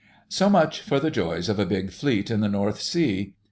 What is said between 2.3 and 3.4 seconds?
in the North Sea.